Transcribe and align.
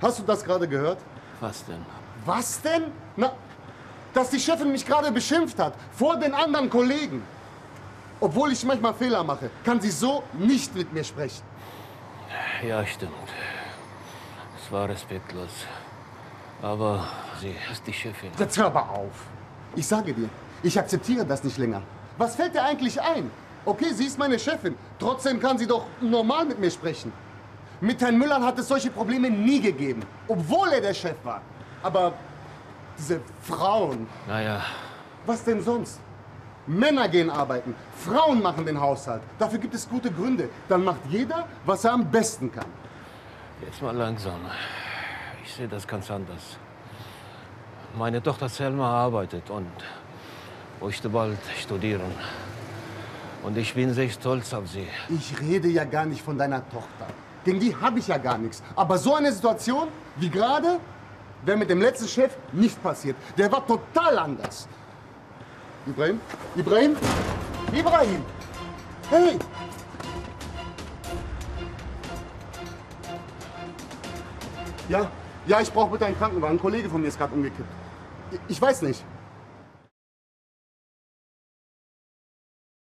Hast 0.00 0.18
du 0.18 0.22
das 0.22 0.44
gerade 0.44 0.68
gehört? 0.68 0.98
Was 1.40 1.64
denn? 1.64 1.84
Was 2.24 2.60
denn? 2.60 2.84
Na, 3.16 3.32
dass 4.12 4.30
die 4.30 4.40
Chefin 4.40 4.72
mich 4.72 4.84
gerade 4.84 5.10
beschimpft 5.12 5.58
hat. 5.58 5.74
Vor 5.92 6.16
den 6.16 6.34
anderen 6.34 6.70
Kollegen. 6.70 7.22
Obwohl 8.20 8.52
ich 8.52 8.64
manchmal 8.64 8.94
Fehler 8.94 9.22
mache, 9.22 9.50
kann 9.64 9.80
sie 9.80 9.90
so 9.90 10.22
nicht 10.32 10.74
mit 10.74 10.92
mir 10.92 11.04
sprechen. 11.04 11.42
Ja, 12.66 12.84
stimmt. 12.86 13.12
Es 14.58 14.72
war 14.72 14.88
respektlos. 14.88 15.50
Aber 16.62 17.06
sie 17.40 17.54
ist 17.70 17.86
die 17.86 17.92
Chefin. 17.92 18.30
Jetzt 18.38 18.56
hör 18.56 18.66
aber 18.66 18.88
auf. 18.90 19.12
Ich 19.74 19.86
sage 19.86 20.14
dir, 20.14 20.30
ich 20.62 20.78
akzeptiere 20.78 21.26
das 21.26 21.44
nicht 21.44 21.58
länger. 21.58 21.82
Was 22.16 22.36
fällt 22.36 22.54
dir 22.54 22.64
eigentlich 22.64 23.00
ein? 23.00 23.30
Okay, 23.66 23.92
sie 23.92 24.06
ist 24.06 24.18
meine 24.18 24.38
Chefin. 24.38 24.74
Trotzdem 24.98 25.38
kann 25.38 25.58
sie 25.58 25.66
doch 25.66 25.84
normal 26.00 26.46
mit 26.46 26.58
mir 26.58 26.70
sprechen. 26.70 27.12
Mit 27.80 28.00
Herrn 28.00 28.16
Müllern 28.18 28.42
hat 28.44 28.58
es 28.58 28.68
solche 28.68 28.90
Probleme 28.90 29.30
nie 29.30 29.60
gegeben, 29.60 30.02
obwohl 30.28 30.68
er 30.72 30.80
der 30.80 30.94
Chef 30.94 31.16
war. 31.24 31.42
Aber 31.82 32.12
diese 32.98 33.20
Frauen, 33.42 34.06
Naja, 34.26 34.62
was 35.26 35.44
denn 35.44 35.62
sonst? 35.62 36.00
Männer 36.66 37.08
gehen 37.08 37.30
arbeiten, 37.30 37.74
Frauen 37.96 38.42
machen 38.42 38.64
den 38.66 38.80
Haushalt. 38.80 39.22
Dafür 39.38 39.58
gibt 39.58 39.74
es 39.74 39.88
gute 39.88 40.10
Gründe. 40.10 40.48
Dann 40.68 40.82
macht 40.84 41.00
jeder, 41.08 41.46
was 41.64 41.84
er 41.84 41.92
am 41.92 42.10
besten 42.10 42.50
kann. 42.50 42.66
jetzt 43.64 43.80
mal 43.82 43.94
langsam. 43.94 44.40
Ich 45.44 45.52
sehe 45.54 45.68
das 45.68 45.86
ganz 45.86 46.10
anders. 46.10 46.56
Meine 47.96 48.20
Tochter 48.22 48.48
Selma 48.48 48.90
arbeitet 48.90 49.48
und 49.48 49.70
möchte 50.80 51.08
bald 51.08 51.38
studieren. 51.60 52.10
Und 53.44 53.56
ich 53.56 53.72
bin 53.74 53.94
sehr 53.94 54.08
stolz 54.10 54.52
auf 54.52 54.66
sie. 54.68 54.88
Ich 55.08 55.38
rede 55.40 55.68
ja 55.68 55.84
gar 55.84 56.04
nicht 56.04 56.22
von 56.22 56.36
deiner 56.36 56.68
Tochter. 56.68 57.06
Gegen 57.46 57.60
die 57.60 57.74
habe 57.76 58.00
ich 58.00 58.08
ja 58.08 58.18
gar 58.18 58.36
nichts. 58.38 58.60
Aber 58.74 58.98
so 58.98 59.14
eine 59.14 59.30
Situation 59.32 59.86
wie 60.16 60.28
gerade 60.28 60.80
wäre 61.44 61.56
mit 61.56 61.70
dem 61.70 61.80
letzten 61.80 62.08
Chef 62.08 62.36
nicht 62.52 62.82
passiert. 62.82 63.14
Der 63.38 63.50
war 63.52 63.64
total 63.64 64.18
anders. 64.18 64.66
Ibrahim? 65.86 66.20
Ibrahim? 66.56 66.96
Ibrahim! 67.72 68.24
Hey! 69.08 69.38
Ja, 74.88 75.10
ja, 75.46 75.60
ich 75.60 75.72
brauche 75.72 75.90
bitte 75.92 76.06
einen 76.06 76.16
Krankenwagen. 76.18 76.56
Ein 76.56 76.60
Kollege 76.60 76.88
von 76.88 77.00
mir 77.00 77.08
ist 77.08 77.18
gerade 77.18 77.34
umgekippt. 77.34 77.68
Ich- 78.30 78.40
Ich 78.48 78.62
weiß 78.62 78.82
nicht. 78.82 79.04